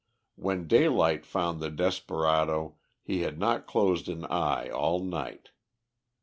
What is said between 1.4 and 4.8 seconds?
the desperado, he had not closed an eye